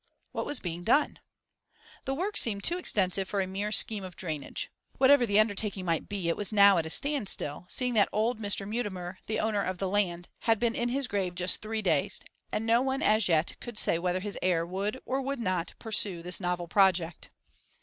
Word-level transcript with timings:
What 0.31 0.47
was 0.47 0.59
being 0.59 0.83
done? 0.83 1.19
The 2.05 2.15
work 2.15 2.35
seemed 2.35 2.63
too 2.63 2.79
extensive 2.79 3.29
for 3.29 3.39
a 3.39 3.45
mere 3.45 3.71
scheme 3.71 4.03
of 4.03 4.15
drainage. 4.15 4.71
Whatever 4.97 5.27
the 5.27 5.39
undertaking 5.39 5.85
might 5.85 6.09
be, 6.09 6.27
it 6.27 6.35
was 6.35 6.51
now 6.51 6.79
at 6.79 6.87
a 6.87 6.89
standstill, 6.89 7.67
seeing 7.69 7.93
that 7.93 8.09
old 8.11 8.39
Mr. 8.39 8.67
Mutimer, 8.67 9.19
the 9.27 9.39
owner 9.39 9.61
of 9.61 9.77
the 9.77 9.87
land, 9.87 10.27
had 10.39 10.57
been 10.59 10.73
in 10.73 10.89
his 10.89 11.07
grave 11.07 11.35
just 11.35 11.61
three 11.61 11.83
days, 11.83 12.19
and 12.51 12.65
no 12.65 12.81
one 12.81 13.03
as 13.03 13.29
yet 13.29 13.55
could 13.59 13.77
say 13.77 13.99
whether 13.99 14.21
his 14.21 14.39
heir 14.41 14.65
would 14.65 14.99
or 15.05 15.21
would 15.21 15.39
not 15.39 15.75
pursue 15.77 16.23
this 16.23 16.39
novel 16.39 16.67
project. 16.67 17.29